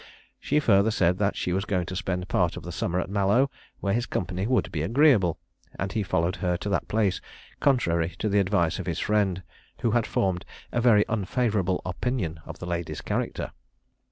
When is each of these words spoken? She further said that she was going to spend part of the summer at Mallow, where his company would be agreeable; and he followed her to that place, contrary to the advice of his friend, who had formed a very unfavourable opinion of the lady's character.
She 0.39 0.59
further 0.59 0.89
said 0.89 1.19
that 1.19 1.35
she 1.37 1.53
was 1.53 1.63
going 1.63 1.85
to 1.85 1.95
spend 1.95 2.27
part 2.27 2.57
of 2.57 2.63
the 2.63 2.71
summer 2.71 2.99
at 2.99 3.07
Mallow, 3.07 3.51
where 3.81 3.93
his 3.93 4.07
company 4.07 4.47
would 4.47 4.71
be 4.71 4.81
agreeable; 4.81 5.37
and 5.77 5.91
he 5.93 6.01
followed 6.01 6.37
her 6.37 6.57
to 6.57 6.69
that 6.69 6.87
place, 6.87 7.21
contrary 7.59 8.15
to 8.17 8.27
the 8.27 8.39
advice 8.39 8.79
of 8.79 8.87
his 8.87 8.97
friend, 8.97 9.43
who 9.81 9.91
had 9.91 10.07
formed 10.07 10.43
a 10.71 10.81
very 10.81 11.05
unfavourable 11.07 11.83
opinion 11.85 12.39
of 12.47 12.57
the 12.57 12.65
lady's 12.65 13.01
character. 13.01 13.51